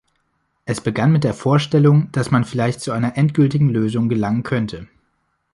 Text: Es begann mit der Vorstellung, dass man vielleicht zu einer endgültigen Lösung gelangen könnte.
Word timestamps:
Es 0.65 0.81
begann 0.81 1.11
mit 1.11 1.23
der 1.23 1.35
Vorstellung, 1.35 2.11
dass 2.11 2.31
man 2.31 2.43
vielleicht 2.43 2.81
zu 2.81 2.91
einer 2.91 3.17
endgültigen 3.19 3.69
Lösung 3.69 4.09
gelangen 4.09 4.41
könnte. 4.41 4.87